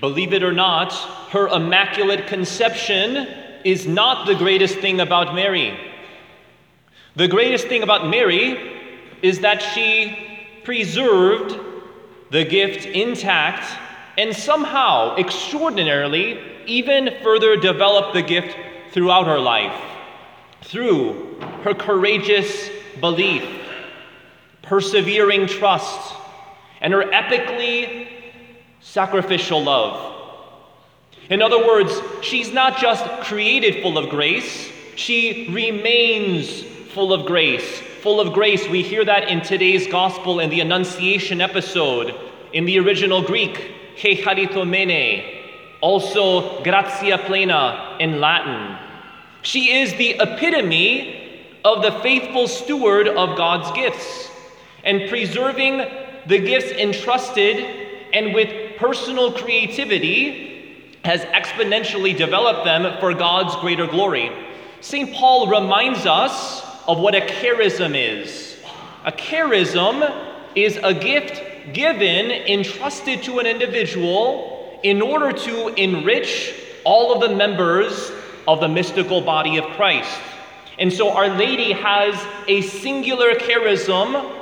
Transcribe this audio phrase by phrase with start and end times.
[0.00, 0.92] Believe it or not,
[1.30, 3.28] her immaculate conception
[3.64, 5.78] is not the greatest thing about Mary.
[7.16, 8.56] The greatest thing about Mary
[9.22, 10.16] is that she
[10.62, 11.58] preserved
[12.30, 13.66] the gift intact
[14.16, 18.56] and somehow, extraordinarily, even further developed the gift
[18.92, 19.74] throughout her life
[20.62, 22.70] through her courageous
[23.00, 23.44] belief,
[24.62, 26.14] persevering trust,
[26.80, 28.07] and her epically
[28.80, 30.14] sacrificial love.
[31.30, 31.92] In other words,
[32.22, 37.80] she's not just created full of grace, she remains full of grace.
[38.02, 42.14] Full of grace, we hear that in today's gospel in the Annunciation episode.
[42.52, 45.38] In the original Greek, kecharitomene,
[45.80, 48.78] also gratia plena in Latin.
[49.42, 54.30] She is the epitome of the faithful steward of God's gifts
[54.84, 55.78] and preserving
[56.26, 57.58] the gifts entrusted
[58.12, 64.30] and with personal creativity has exponentially developed them for God's greater glory.
[64.80, 65.12] St.
[65.14, 68.56] Paul reminds us of what a charism is.
[69.04, 70.14] A charism
[70.54, 77.36] is a gift given, entrusted to an individual in order to enrich all of the
[77.36, 78.12] members
[78.46, 80.20] of the mystical body of Christ.
[80.78, 82.14] And so Our Lady has
[82.46, 84.34] a singular charism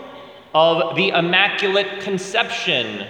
[0.55, 3.06] of the Immaculate Conception.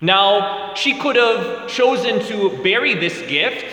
[0.00, 3.66] Now, she could have chosen to bury this gift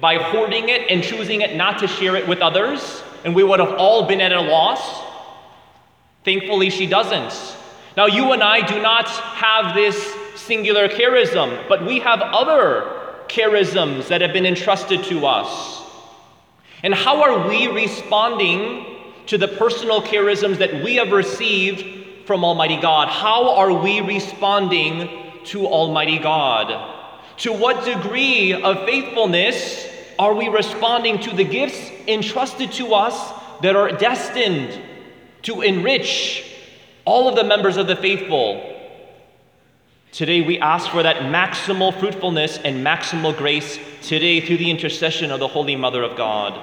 [0.00, 3.58] by hoarding it and choosing it not to share it with others, and we would
[3.58, 5.02] have all been at a loss.
[6.24, 7.56] Thankfully, she doesn't.
[7.96, 12.92] Now, you and I do not have this singular charism, but we have other
[13.26, 15.82] charisms that have been entrusted to us.
[16.84, 18.86] And how are we responding
[19.26, 23.08] to the personal charisms that we have received from Almighty God?
[23.08, 26.94] How are we responding to Almighty God?
[27.38, 29.86] To what degree of faithfulness
[30.18, 33.32] are we responding to the gifts entrusted to us
[33.62, 34.80] that are destined
[35.42, 36.44] to enrich
[37.04, 38.74] all of the members of the faithful.
[40.12, 45.40] Today, we ask for that maximal fruitfulness and maximal grace today through the intercession of
[45.40, 46.60] the Holy Mother of God.